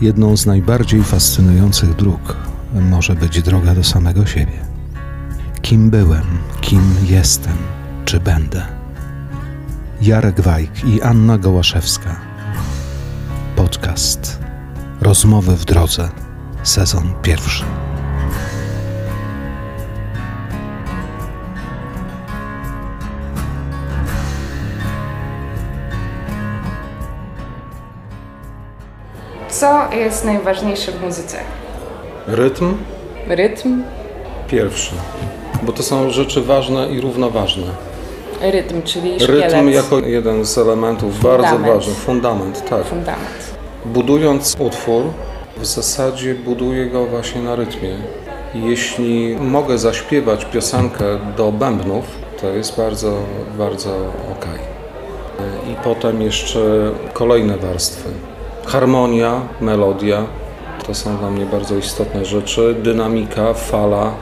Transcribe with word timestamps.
Jedną 0.00 0.36
z 0.36 0.46
najbardziej 0.46 1.02
fascynujących 1.02 1.96
dróg 1.96 2.36
może 2.72 3.14
być 3.14 3.42
droga 3.42 3.74
do 3.74 3.84
samego 3.84 4.26
siebie. 4.26 4.66
Kim 5.62 5.90
byłem, 5.90 6.24
kim 6.60 6.94
jestem, 7.08 7.56
czy 8.04 8.20
będę? 8.20 8.66
Jarek 10.02 10.40
Wajk 10.40 10.84
i 10.84 11.02
Anna 11.02 11.38
Gołaszewska. 11.38 12.16
Podcast 13.56 14.38
Rozmowy 15.00 15.56
w 15.56 15.64
drodze, 15.64 16.08
sezon 16.62 17.14
pierwszy. 17.22 17.64
Co 29.66 29.96
jest 29.96 30.24
najważniejsze 30.24 30.92
w 30.92 31.02
muzyce? 31.02 31.38
Rytm 32.26 32.74
Rytm? 33.28 33.82
pierwszy, 34.48 34.94
bo 35.62 35.72
to 35.72 35.82
są 35.82 36.10
rzeczy 36.10 36.42
ważne 36.42 36.88
i 36.88 37.00
równoważne. 37.00 37.66
Rytm, 38.40 38.82
czyli 38.82 39.20
szkielet. 39.20 39.52
Rytm 39.52 39.68
jako 39.68 39.98
jeden 39.98 40.44
z 40.44 40.58
elementów 40.58 41.20
bardzo 41.22 41.48
Fundament. 41.48 41.74
ważnych, 41.74 41.96
fundament, 41.96 42.68
tak. 42.68 42.84
Fundament. 42.84 43.56
Budując 43.84 44.56
utwór, 44.58 45.04
w 45.56 45.66
zasadzie 45.66 46.34
buduję 46.34 46.86
go 46.86 47.06
właśnie 47.06 47.42
na 47.42 47.56
rytmie. 47.56 47.96
Jeśli 48.54 49.36
mogę 49.40 49.78
zaśpiewać 49.78 50.44
piosenkę 50.44 51.04
do 51.36 51.52
bębnów, 51.52 52.04
to 52.40 52.48
jest 52.48 52.76
bardzo, 52.76 53.16
bardzo 53.58 53.90
ok. 54.32 54.46
I 55.72 55.74
potem 55.84 56.22
jeszcze 56.22 56.60
kolejne 57.12 57.56
warstwy. 57.56 58.08
Harmonia, 58.66 59.40
melodia, 59.60 60.26
to 60.86 60.94
są 60.94 61.16
dla 61.16 61.30
mnie 61.30 61.46
bardzo 61.46 61.76
istotne 61.76 62.24
rzeczy. 62.24 62.74
Dynamika, 62.82 63.54
fala, 63.54 64.14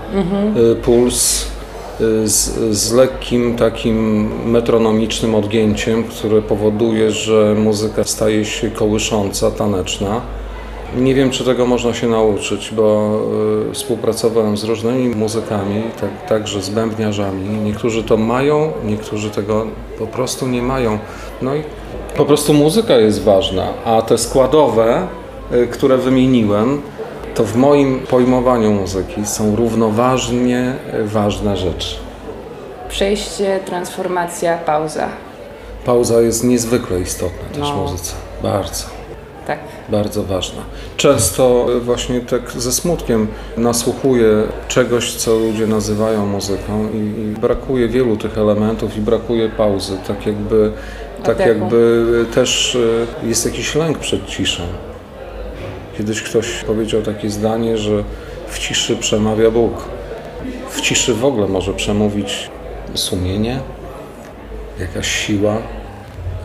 y, 0.73 0.77
puls 0.77 1.47
y, 2.01 2.28
z, 2.28 2.77
z 2.77 2.92
lekkim 2.92 3.56
takim 3.56 4.28
metronomicznym 4.51 5.34
odgięciem, 5.34 6.05
które 6.05 6.42
powoduje, 6.42 7.11
że 7.11 7.55
muzyka 7.59 8.05
staje 8.05 8.45
się 8.45 8.70
kołysząca, 8.70 9.51
taneczna. 9.51 10.20
Nie 10.97 11.14
wiem, 11.14 11.31
czy 11.31 11.45
tego 11.45 11.67
można 11.67 11.95
się 11.95 12.08
nauczyć, 12.08 12.73
bo 12.77 13.19
y, 13.70 13.75
współpracowałem 13.75 14.56
z 14.56 14.64
różnymi 14.64 15.08
muzykami, 15.08 15.83
tak, 16.01 16.29
także 16.29 16.62
z 16.62 16.70
bębniarzami. 16.70 17.48
Niektórzy 17.64 18.03
to 18.03 18.17
mają, 18.17 18.73
niektórzy 18.84 19.31
tego 19.31 19.67
po 19.98 20.06
prostu 20.06 20.47
nie 20.47 20.62
mają. 20.62 20.98
No 21.42 21.55
i 21.55 21.62
po 22.17 22.25
prostu 22.25 22.55
muzyka 22.55 22.97
jest 22.97 23.23
ważna, 23.23 23.65
a 23.84 24.03
te 24.03 24.19
składowe, 24.19 25.07
y, 25.53 25.67
które 25.67 25.97
wymieniłem, 25.98 26.83
to 27.34 27.45
w 27.45 27.57
moim 27.57 28.01
pojmowaniu 28.01 28.73
muzyki 28.73 29.27
są 29.27 29.57
równoważnie 29.57 30.75
y, 30.95 31.05
ważne 31.05 31.57
rzeczy. 31.57 31.97
Przejście, 32.89 33.61
transformacja, 33.67 34.59
pauza. 34.59 35.09
Pauza 35.85 36.20
jest 36.20 36.45
niezwykle 36.45 37.01
istotna 37.01 37.45
też 37.48 37.59
w 37.70 37.75
No. 37.75 37.77
muzyce. 37.77 38.12
Bardzo. 38.42 38.85
Tak. 39.47 39.59
Bardzo 39.89 40.23
ważna. 40.23 40.62
Często 40.97 41.67
y, 41.77 41.81
właśnie 41.81 42.20
tak 42.20 42.51
ze 42.51 42.73
smutkiem 42.73 43.27
nasłuchuję 43.57 44.27
czegoś, 44.69 45.12
co 45.15 45.35
ludzie 45.39 45.67
nazywają 45.67 46.27
muzyką 46.27 46.89
i, 46.95 46.97
i 47.20 47.41
brakuje 47.41 47.89
wielu 47.89 48.17
tych 48.17 48.39
elementów 48.39 48.97
i 48.97 49.01
brakuje 49.01 49.48
pauzy. 49.48 49.97
Tak 50.09 50.27
jakby, 50.27 50.73
tak 51.25 51.41
Oddechu. 51.41 51.50
jakby 51.50 52.27
też 52.34 52.75
y, 52.75 53.06
jest 53.22 53.47
jakiś 53.47 53.75
lęk 53.75 53.98
przed 53.98 54.27
ciszą. 54.27 54.62
Kiedyś 55.98 56.22
ktoś 56.22 56.64
powiedział 56.67 57.03
takie 57.03 57.30
zdanie, 57.30 57.78
że 57.78 58.05
w 58.48 58.58
ciszy 58.58 58.96
przemawia 58.96 59.51
Bóg. 59.51 59.73
W 60.70 60.80
ciszy 60.80 61.14
w 61.14 61.24
ogóle 61.24 61.48
może 61.48 61.73
przemówić 61.73 62.51
sumienie, 62.95 63.61
jakaś 64.80 65.08
siła. 65.08 65.57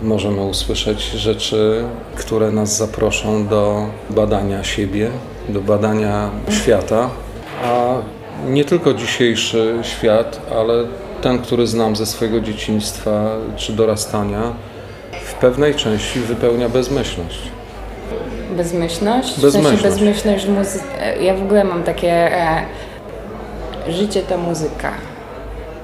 Możemy 0.01 0.41
usłyszeć 0.41 1.01
rzeczy, 1.11 1.83
które 2.15 2.51
nas 2.51 2.77
zaproszą 2.77 3.47
do 3.47 3.85
badania 4.09 4.63
siebie, 4.63 5.11
do 5.49 5.61
badania 5.61 6.29
świata, 6.49 7.09
a 7.63 7.93
nie 8.47 8.65
tylko 8.65 8.93
dzisiejszy 8.93 9.79
świat, 9.81 10.41
ale 10.51 10.85
ten, 11.21 11.39
który 11.39 11.67
znam 11.67 11.95
ze 11.95 12.05
swojego 12.05 12.39
dzieciństwa 12.41 13.29
czy 13.55 13.73
dorastania, 13.73 14.41
w 15.25 15.33
pewnej 15.33 15.75
części 15.75 16.19
wypełnia 16.19 16.69
bezmyślność. 16.69 17.39
Bezmyślność? 18.57 19.37
W 19.37 19.41
Bezmyślność. 19.41 19.81
sensie 19.81 19.89
bezmyślność 19.89 20.45
w 20.45 20.49
muzyce. 20.49 21.17
Ja 21.21 21.33
w 21.35 21.41
ogóle 21.41 21.63
mam 21.63 21.83
takie... 21.83 22.11
E, 22.11 22.63
życie 23.87 24.21
to 24.21 24.37
muzyka. 24.37 24.91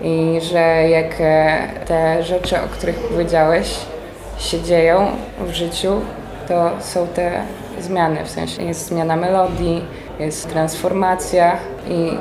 I 0.04 0.40
że 0.42 0.90
jak 0.90 1.16
e, 1.20 1.68
te 1.86 2.24
rzeczy, 2.24 2.56
o 2.62 2.68
których 2.68 2.96
powiedziałeś, 2.96 3.76
się 4.40 4.62
dzieją 4.62 5.08
w 5.48 5.54
życiu, 5.54 6.02
to 6.48 6.72
są 6.80 7.08
te 7.08 7.42
zmiany. 7.82 8.26
W 8.26 8.30
sensie 8.30 8.64
jest 8.64 8.88
zmiana 8.88 9.16
melodii, 9.16 9.82
jest 10.20 10.50
transformacja 10.50 11.58
i 11.90 12.18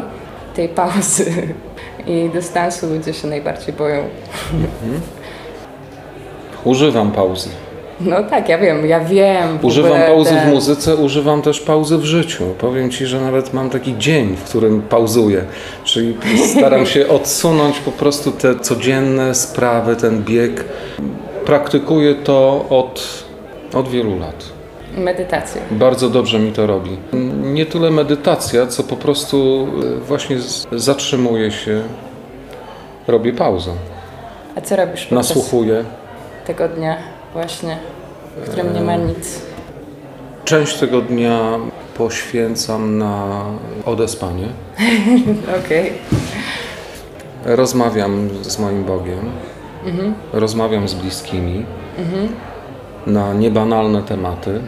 tej 0.57 0.69
pauzy 0.69 1.33
i 2.07 2.31
dystansu 2.33 2.87
ludzie 2.95 3.15
się 3.15 3.29
najbardziej 3.29 3.75
boją. 3.75 4.05
Używam 6.65 7.13
pauzy. 7.13 7.49
No 8.01 8.23
tak, 8.23 8.49
ja 8.49 8.59
wiem, 8.59 8.87
ja 8.87 9.01
wiem. 9.01 9.59
Używam 9.63 10.03
pauzy 10.07 10.31
te- 10.31 10.47
w 10.51 10.55
muzyce, 10.55 10.97
używam 10.97 11.43
też 11.43 11.61
pauzy 11.61 11.99
w 11.99 12.05
życiu. 12.05 12.45
Powiem 12.59 12.91
Ci, 12.91 13.07
że 13.07 13.21
nawet 13.21 13.53
mam 13.55 13.71
taki 13.71 13.99
dzień, 13.99 14.37
w 14.37 14.43
którym 14.45 14.83
pauzuję. 14.83 15.45
Czyli 15.85 16.17
staram 16.53 16.87
się 16.87 17.09
odsunąć 17.19 17.79
po 17.79 17.93
prostu 17.93 18.33
te 18.33 18.59
codzienne 18.61 19.35
sprawy, 19.35 19.97
ten 19.97 20.23
bieg. 20.23 20.65
Praktykuję 21.47 22.15
to 22.15 22.65
od, 22.71 23.25
od 23.75 23.89
wielu 23.89 24.19
lat. 24.19 24.45
Medytację. 24.97 25.63
Bardzo 25.71 26.11
dobrze 26.11 26.39
mi 26.39 26.53
to 26.53 26.67
robi. 26.67 26.97
Nie 27.43 27.67
tyle 27.67 27.91
medytacja, 27.91 28.67
co 28.67 28.83
po 28.83 28.97
prostu 28.97 29.69
e, 29.97 30.01
właśnie 30.01 30.37
zatrzymuję 30.73 31.51
się, 31.51 31.83
robię 33.09 33.33
pauzę. 33.33 33.71
A 34.57 34.61
co 34.61 34.77
robisz 34.77 35.11
Nasłuchuję. 35.11 35.85
tego 36.47 36.69
dnia 36.69 36.97
właśnie, 37.33 37.79
w 38.37 38.49
którym 38.49 38.75
nie 38.75 38.81
ma 38.81 38.97
nic? 38.97 39.43
Część 40.45 40.79
tego 40.79 41.01
dnia 41.01 41.59
poświęcam 41.97 42.99
na 42.99 43.45
odespanie. 43.85 44.49
Okej. 45.65 45.93
Rozmawiam 47.45 48.29
z 48.43 48.59
moim 48.59 48.85
Bogiem, 48.85 49.31
rozmawiam 50.33 50.89
z 50.89 50.95
bliskimi 50.95 51.65
na 53.07 53.35
niebanalne 53.35 54.03
tematy. 54.03 54.61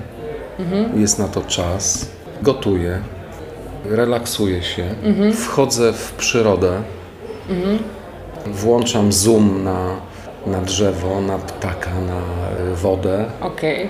Jest 0.97 1.19
na 1.19 1.29
to 1.29 1.43
czas. 1.43 2.11
Gotuję, 2.43 3.01
relaksuję 3.85 4.63
się, 4.63 4.95
wchodzę 5.35 5.93
w 5.93 6.13
przyrodę, 6.13 6.83
włączam 8.47 9.13
zoom 9.13 9.65
na, 9.65 9.97
na 10.47 10.61
drzewo, 10.61 11.21
na 11.21 11.39
ptaka, 11.39 11.91
na 11.91 12.19
y, 12.73 12.77
wodę. 12.77 13.25
Okej. 13.41 13.89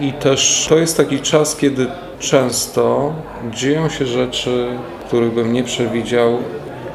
I 0.00 0.12
też 0.12 0.66
to 0.68 0.78
jest 0.78 0.96
taki 0.96 1.20
czas, 1.20 1.56
kiedy 1.56 1.86
często 2.18 3.12
dzieją 3.52 3.88
się 3.88 4.06
rzeczy, 4.06 4.68
których 5.06 5.34
bym 5.34 5.52
nie 5.52 5.64
przewidział, 5.64 6.38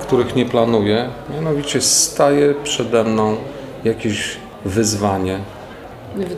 których 0.02 0.36
nie 0.36 0.46
planuję. 0.46 1.10
Mianowicie 1.34 1.82
staje 1.82 2.54
przede 2.64 3.04
mną 3.04 3.36
jakieś 3.84 4.38
wyzwanie. 4.66 5.40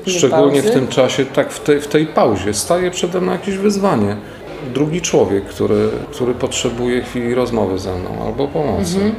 W 0.05 0.11
Szczególnie 0.11 0.61
w 0.61 0.63
pauzy? 0.63 0.79
tym 0.79 0.87
czasie, 0.87 1.25
tak, 1.25 1.51
w 1.51 1.59
tej, 1.59 1.81
w 1.81 1.87
tej 1.87 2.05
pauzie 2.05 2.53
staje 2.53 2.91
przede 2.91 3.21
mną 3.21 3.31
jakieś 3.31 3.57
wyzwanie. 3.57 4.15
Drugi 4.73 5.01
człowiek, 5.01 5.45
który, 5.45 5.89
który 6.11 6.33
potrzebuje 6.33 7.01
chwili 7.01 7.35
rozmowy 7.35 7.79
ze 7.79 7.95
mną 7.95 8.09
albo 8.25 8.47
pomocy. 8.47 8.95
Mhm. 8.95 9.15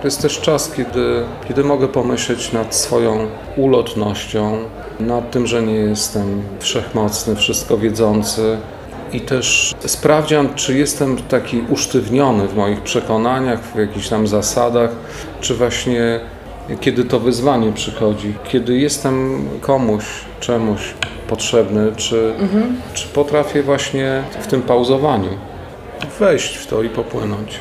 To 0.00 0.06
jest 0.06 0.22
też 0.22 0.40
czas, 0.40 0.72
kiedy, 0.76 1.24
kiedy 1.48 1.64
mogę 1.64 1.88
pomyśleć 1.88 2.52
nad 2.52 2.74
swoją 2.74 3.26
ulotnością, 3.56 4.58
nad 5.00 5.30
tym, 5.30 5.46
że 5.46 5.62
nie 5.62 5.74
jestem 5.74 6.42
wszechmocny, 6.60 7.36
wszystko 7.36 7.78
wiedzący. 7.78 8.58
I 9.12 9.20
też 9.20 9.74
sprawdzian, 9.86 10.54
czy 10.54 10.78
jestem 10.78 11.16
taki 11.16 11.60
usztywniony 11.68 12.48
w 12.48 12.56
moich 12.56 12.80
przekonaniach, 12.80 13.60
w 13.62 13.78
jakichś 13.78 14.08
tam 14.08 14.26
zasadach, 14.26 14.90
czy 15.40 15.54
właśnie 15.54 16.20
kiedy 16.80 17.04
to 17.04 17.20
wyzwanie 17.20 17.72
przychodzi, 17.72 18.34
kiedy 18.48 18.78
jestem 18.78 19.44
komuś, 19.60 20.04
czemuś 20.40 20.80
potrzebny, 21.28 21.92
czy, 21.96 22.32
czy 22.94 23.08
potrafię 23.08 23.62
właśnie 23.62 24.22
w 24.40 24.46
tym 24.46 24.62
pauzowaniu 24.62 25.28
wejść 26.20 26.56
w 26.56 26.66
to 26.66 26.82
i 26.82 26.88
popłynąć. 26.88 27.60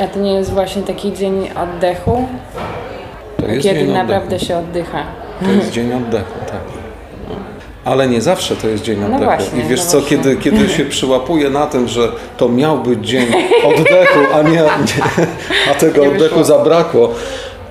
A 0.00 0.06
to 0.06 0.20
nie 0.20 0.32
jest 0.34 0.52
właśnie 0.52 0.82
taki 0.82 1.12
dzień 1.12 1.48
oddechu? 1.62 2.28
Kiedy 3.40 3.60
dzień 3.60 3.92
naprawdę 3.92 4.24
oddechu. 4.26 4.44
się 4.46 4.56
oddycha. 4.56 5.02
To 5.44 5.50
jest 5.50 5.70
dzień 5.70 5.92
oddechu, 5.94 6.32
tak. 6.46 6.60
Ale 7.84 8.08
nie 8.08 8.20
zawsze 8.20 8.56
to 8.56 8.68
jest 8.68 8.82
dzień 8.84 8.98
No 9.00 9.06
oddechu. 9.06 9.24
właśnie, 9.24 9.60
I 9.60 9.68
wiesz 9.68 9.80
no 9.80 9.86
co, 9.86 9.98
właśnie. 10.00 10.16
kiedy, 10.18 10.36
kiedy 10.36 10.68
się 10.68 10.84
przyłapuję 10.96 11.50
na 11.50 11.66
tym, 11.66 11.88
że 11.88 12.08
to 12.36 12.48
miał 12.48 12.78
być 12.78 13.08
dzień 13.08 13.26
oddechu, 13.64 14.18
a 14.34 14.42
nie, 14.42 14.50
nie 14.50 14.60
a 15.70 15.74
tego 15.74 16.02
Nie 16.02 16.08
oddechu 16.08 16.22
wyszło. 16.38 16.44
zabrakło, 16.44 17.14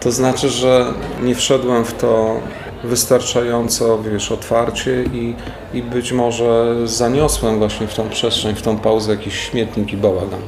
to 0.06 0.12
znaczy, 0.12 0.50
że 0.50 0.86
nie 1.24 1.36
wszedłem 1.36 1.86
w 1.86 1.94
to 1.94 2.40
wystarczająco, 2.84 4.00
wiesz, 4.04 4.32
otwarcie 4.32 5.04
i, 5.04 5.34
i 5.74 5.84
być 5.84 6.12
może 6.12 6.76
zaniosłem 6.88 7.58
właśnie 7.58 7.88
w 7.88 7.96
tą 7.96 8.10
przestrzeń, 8.10 8.56
w 8.56 8.62
tą 8.62 8.78
pauzę 8.78 9.12
jakiś 9.12 9.40
śmietnik 9.40 9.94
i 9.94 9.98
bałagan. 9.98 10.40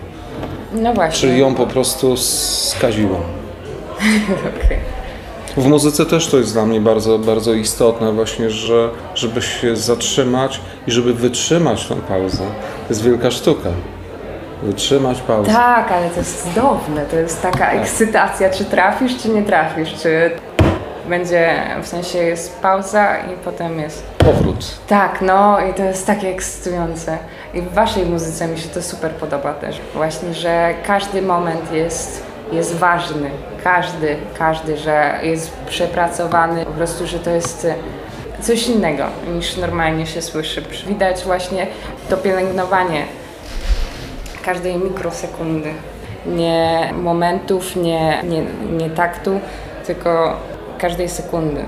No 0.74 0.94
właśnie. 0.94 1.19
Czyli 1.19 1.39
ją 1.39 1.56
po 1.56 1.68
prostu 1.68 2.18
skaziłem. 2.18 3.21
Okej. 4.56 4.77
W 5.57 5.68
muzyce 5.68 6.06
też 6.06 6.27
to 6.27 6.38
jest 6.38 6.54
dla 6.54 6.65
mnie 6.65 6.81
bardzo, 6.81 7.19
bardzo 7.19 7.54
istotne 7.54 8.13
właśnie, 8.13 8.50
że 8.50 8.89
żeby 9.15 9.42
się 9.42 9.75
zatrzymać 9.75 10.62
i 10.88 10.92
żeby 10.92 11.13
wytrzymać 11.13 11.88
tę 11.88 11.95
pauzę. 11.95 12.44
To 12.88 12.89
jest 12.89 13.04
wielka 13.04 13.31
sztuka. 13.31 13.69
Wytrzymać 14.63 15.21
pauzę. 15.21 15.51
Tak, 15.51 15.92
ale 15.92 16.09
to 16.09 16.19
jest 16.19 16.44
cudowne. 16.44 17.06
To 17.06 17.15
jest 17.15 17.42
taka 17.42 17.71
ekscytacja, 17.71 18.50
czy 18.50 18.65
trafisz, 18.65 19.18
czy 19.21 19.30
nie 19.30 19.44
trafisz, 19.44 19.94
czy 19.94 20.31
będzie, 21.09 21.63
w 21.83 21.88
sensie 21.88 22.18
jest 22.18 22.62
pauza 22.62 23.18
i 23.18 23.38
potem 23.45 23.80
jest 23.80 24.18
Powrót. 24.18 24.77
Tak, 24.88 25.21
no 25.21 25.59
i 25.59 25.74
to 25.74 25.83
jest 25.83 26.07
takie 26.07 26.27
ekscytujące. 26.30 27.18
I 27.54 27.62
w 27.62 27.74
waszej 27.74 28.06
muzyce 28.06 28.48
mi 28.48 28.57
się 28.57 28.69
to 28.69 28.81
super 28.81 29.12
podoba 29.12 29.54
też. 29.54 29.81
Właśnie, 29.94 30.33
że 30.33 30.74
każdy 30.88 31.21
moment 31.21 31.71
jest, 31.71 32.24
jest 32.51 32.75
ważny. 32.75 33.30
Każdy, 33.63 34.18
każdy, 34.38 34.77
że 34.77 35.19
jest 35.24 35.57
przepracowany. 35.57 36.65
Po 36.65 36.71
prostu, 36.71 37.07
że 37.07 37.19
to 37.19 37.30
jest 37.30 37.68
coś 38.42 38.68
innego 38.68 39.04
niż 39.36 39.57
normalnie 39.57 40.06
się 40.06 40.21
słyszy. 40.21 40.63
Widać 40.88 41.24
właśnie 41.24 41.68
to 42.09 42.18
pielęgnowanie 42.18 43.06
każdej 44.47 44.77
mikrosekundy. 44.77 45.69
Nie 46.25 46.94
momentów, 47.03 47.75
nie, 47.75 48.23
nie, 48.23 48.44
nie 48.77 48.89
taktu, 48.89 49.39
tylko 49.85 50.38
każdej 50.77 51.09
sekundy. 51.09 51.61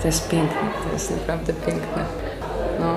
To 0.00 0.08
jest 0.08 0.28
piękne, 0.28 0.60
to 0.86 0.92
jest 0.92 1.10
naprawdę 1.10 1.52
piękne. 1.52 2.04
No, 2.80 2.96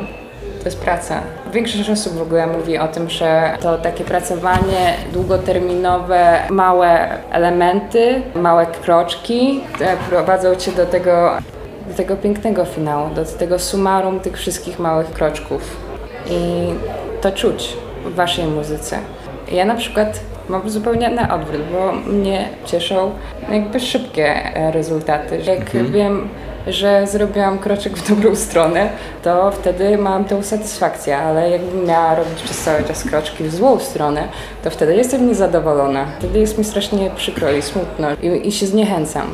to 0.60 0.66
jest 0.66 0.80
praca. 0.80 1.22
Większość 1.54 1.90
osób 1.90 2.14
w 2.14 2.22
ogóle 2.22 2.48
mówi 2.48 2.78
o 2.78 2.88
tym, 2.88 3.10
że 3.10 3.58
to 3.62 3.78
takie 3.78 4.04
pracowanie 4.04 4.94
długoterminowe, 5.14 6.40
małe 6.50 7.10
elementy, 7.32 8.22
małe 8.36 8.66
kroczki 8.66 9.64
prowadzą 10.10 10.56
cię 10.56 10.72
do 10.72 10.86
tego, 10.86 11.32
do 11.88 11.94
tego 11.94 12.16
pięknego 12.16 12.66
finału, 12.66 13.10
do 13.10 13.26
tego 13.26 13.60
sumarum 13.60 14.20
tych 14.20 14.38
wszystkich 14.38 14.80
małych 14.80 15.12
kroczków. 15.12 15.78
I 16.30 16.74
to 17.22 17.32
czuć 17.32 17.87
waszej 18.10 18.46
muzyce. 18.46 19.00
Ja 19.52 19.66
na 19.66 19.76
przykład 19.76 20.20
mam 20.50 20.70
zupełnie 20.70 21.10
na 21.10 21.36
odwrót, 21.36 21.62
bo 21.72 21.92
mnie 21.92 22.50
cieszą 22.66 23.12
jakby 23.52 23.80
szybkie 23.80 24.56
e, 24.56 24.72
rezultaty. 24.72 25.42
Jak 25.46 25.92
wiem, 25.92 26.30
że 26.68 27.08
zrobiłam 27.08 27.60
kroczek 27.60 27.98
w 27.98 28.10
dobrą 28.10 28.36
stronę, 28.36 28.90
to 29.24 29.52
wtedy 29.52 29.98
mam 29.98 30.26
tą 30.26 30.44
satysfakcję, 30.44 31.18
ale 31.18 31.50
jakbym 31.50 31.86
miała 31.86 32.16
robić 32.16 32.42
przez 32.44 32.58
cały 32.58 32.84
czas 32.84 33.04
kroczki 33.04 33.44
w 33.44 33.56
złą 33.56 33.80
stronę, 33.80 34.28
to 34.64 34.70
wtedy 34.70 34.96
jestem 34.96 35.28
niezadowolona. 35.28 36.06
Wtedy 36.20 36.40
jest 36.40 36.58
mi 36.58 36.64
strasznie 36.64 37.10
przykro 37.16 37.52
i 37.52 37.62
smutno 37.62 38.08
i, 38.22 38.48
i 38.48 38.52
się 38.52 38.66
zniechęcam. 38.66 39.28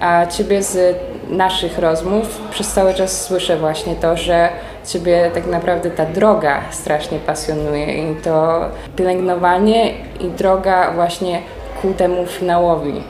A 0.00 0.26
ciebie 0.26 0.62
z 0.62 0.96
naszych 1.30 1.78
rozmów 1.78 2.40
przez 2.50 2.72
cały 2.72 2.94
czas 2.94 3.24
słyszę 3.24 3.56
właśnie 3.56 3.94
to, 3.94 4.16
że 4.16 4.48
ciebie 4.86 5.30
tak 5.34 5.46
naprawdę 5.46 5.90
ta 5.90 6.06
droga 6.06 6.60
strasznie 6.70 7.18
pasjonuje 7.18 8.10
i 8.12 8.14
to 8.16 8.60
pielęgnowanie 8.96 9.90
i 10.20 10.24
droga 10.30 10.92
właśnie 10.94 11.40
ku 11.82 11.94
temu 11.94 12.26
finałowi. 12.26 13.02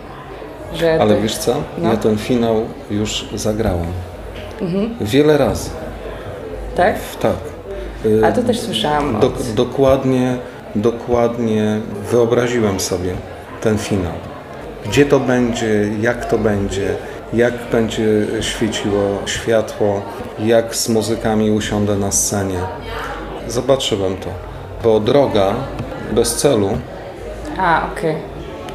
Że 0.75 0.99
Ale 1.01 1.15
to- 1.15 1.23
wiesz 1.23 1.39
co? 1.39 1.55
No. 1.79 1.91
Ja 1.91 1.97
ten 1.97 2.19
finał 2.19 2.57
już 2.91 3.29
zagrałem. 3.35 3.87
Wiele 5.01 5.39
razy. 5.39 5.71
Tak? 6.77 6.95
Tak. 7.21 7.33
Y, 8.07 8.27
A 8.27 8.33
to 8.33 8.43
też 8.43 8.61
słyszałam. 8.61 9.21
Do, 9.21 9.31
dokładnie, 9.55 10.37
dokładnie 10.75 11.81
wyobraziłem 12.11 12.81
sobie 12.81 13.13
ten 13.61 13.79
finał. 13.79 14.13
Gdzie 14.87 15.07
to 15.07 15.21
będzie, 15.21 15.89
jak 16.01 16.25
to 16.25 16.39
będzie, 16.39 16.95
jak 17.33 17.55
będzie 17.73 18.27
świeciło 18.41 19.19
światło, 19.27 20.03
jak 20.39 20.77
z 20.77 20.89
muzykami 20.89 21.51
usiądę 21.51 21.97
na 21.97 22.13
scenie. 22.13 22.61
Zobaczyłem 23.49 24.17
to. 24.17 24.29
Bo 24.85 25.01
droga 25.01 25.55
bez 26.13 26.37
celu 26.37 26.71
A, 27.59 27.89
okej. 27.93 28.17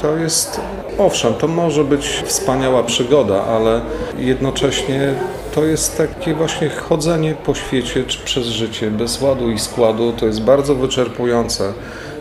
to 0.01 0.17
jest, 0.17 0.61
owszem, 0.97 1.33
to 1.33 1.47
może 1.47 1.83
być 1.83 2.23
wspaniała 2.25 2.83
przygoda, 2.83 3.43
ale 3.43 3.81
jednocześnie 4.17 5.13
to 5.55 5.65
jest 5.65 5.97
takie 5.97 6.33
właśnie 6.33 6.69
chodzenie 6.69 7.33
po 7.45 7.53
świecie 7.55 8.03
czy 8.03 8.19
przez 8.25 8.45
życie 8.45 8.91
bez 8.91 9.21
ładu 9.21 9.51
i 9.51 9.59
składu. 9.59 10.13
To 10.13 10.25
jest 10.25 10.41
bardzo 10.41 10.75
wyczerpujące, 10.75 11.73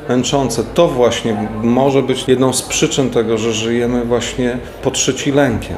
męczące. 0.08 0.64
To 0.74 0.88
właśnie 0.88 1.48
może 1.62 2.02
być 2.02 2.28
jedną 2.28 2.52
z 2.52 2.62
przyczyn 2.62 3.10
tego, 3.10 3.38
że 3.38 3.52
żyjemy 3.52 4.04
właśnie 4.04 4.58
pod 4.82 4.94
trzecilękiem. 4.94 5.76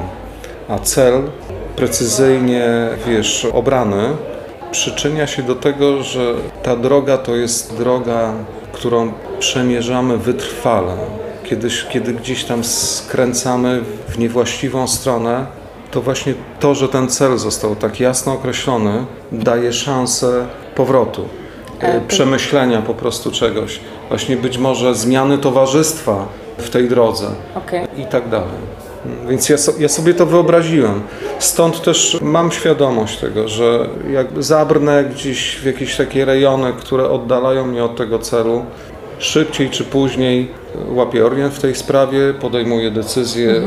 A 0.69 0.79
cel 0.79 1.23
precyzyjnie, 1.75 2.89
wiesz, 3.07 3.47
obrany 3.53 4.15
przyczynia 4.71 5.27
się 5.27 5.43
do 5.43 5.55
tego, 5.55 6.03
że 6.03 6.33
ta 6.63 6.75
droga 6.75 7.17
to 7.17 7.35
jest 7.35 7.77
droga, 7.77 8.33
którą 8.71 9.11
przemierzamy 9.39 10.17
wytrwale. 10.17 10.97
Kiedyś, 11.43 11.85
kiedy 11.89 12.13
gdzieś 12.13 12.43
tam 12.43 12.63
skręcamy 12.63 13.81
w 14.07 14.19
niewłaściwą 14.19 14.87
stronę, 14.87 15.45
to 15.91 16.01
właśnie 16.01 16.33
to, 16.59 16.75
że 16.75 16.89
ten 16.89 17.09
cel 17.09 17.37
został 17.37 17.75
tak 17.75 17.99
jasno 17.99 18.33
określony, 18.33 19.05
daje 19.31 19.73
szansę 19.73 20.47
powrotu, 20.75 21.25
e, 21.79 22.01
przemyślenia 22.01 22.81
po 22.81 22.93
prostu 22.93 23.31
czegoś. 23.31 23.79
Właśnie 24.09 24.37
być 24.37 24.57
może 24.57 24.95
zmiany 24.95 25.37
towarzystwa 25.37 26.25
w 26.57 26.69
tej 26.69 26.89
drodze 26.89 27.27
Okej. 27.55 27.87
i 27.97 28.05
tak 28.05 28.29
dalej. 28.29 28.86
Więc 29.29 29.49
ja, 29.49 29.57
so, 29.57 29.71
ja 29.79 29.87
sobie 29.87 30.13
to 30.13 30.25
wyobraziłem. 30.25 31.01
Stąd 31.39 31.81
też 31.81 32.17
mam 32.21 32.51
świadomość 32.51 33.19
tego, 33.19 33.47
że 33.47 33.89
jak 34.11 34.43
zabrnę 34.43 35.05
gdzieś 35.05 35.55
w 35.55 35.65
jakieś 35.65 35.97
takie 35.97 36.25
rejony, 36.25 36.73
które 36.73 37.09
oddalają 37.09 37.65
mnie 37.65 37.83
od 37.83 37.95
tego 37.95 38.19
celu, 38.19 38.65
szybciej 39.19 39.69
czy 39.69 39.83
później 39.83 40.51
łapię 40.89 41.25
orient 41.25 41.53
w 41.53 41.59
tej 41.59 41.75
sprawie, 41.75 42.33
podejmuję 42.33 42.91
decyzję 42.91 43.61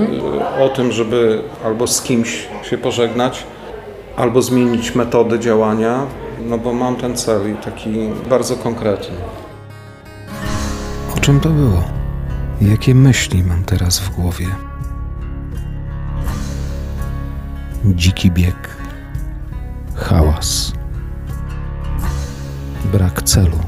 e, 0.58 0.64
o 0.64 0.68
tym, 0.68 0.92
żeby 0.92 1.42
albo 1.64 1.86
z 1.86 2.02
kimś 2.02 2.48
się 2.62 2.78
pożegnać, 2.78 3.46
albo 4.16 4.42
zmienić 4.42 4.94
metody 4.94 5.38
działania, 5.38 6.06
no 6.46 6.58
bo 6.58 6.72
mam 6.72 6.96
ten 6.96 7.16
cel 7.16 7.52
i 7.52 7.54
taki 7.54 8.08
bardzo 8.30 8.56
konkretny. 8.56 9.16
O 11.16 11.20
czym 11.20 11.40
to 11.40 11.48
było? 11.48 11.84
Jakie 12.60 12.94
myśli 12.94 13.44
mam 13.44 13.64
teraz 13.64 13.98
w 13.98 14.10
głowie? 14.10 14.46
Dziki 17.94 18.30
bieg, 18.30 18.76
hałas, 19.96 20.72
brak 22.92 23.22
celu, 23.22 23.58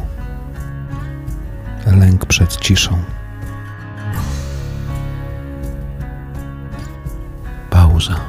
lęk 1.87 2.26
przed 2.26 2.57
ciszą, 2.57 2.99
pauza. 7.71 8.21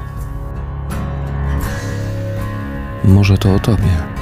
Może 3.04 3.38
to 3.38 3.56
o 3.56 3.60
tobie. 3.60 4.13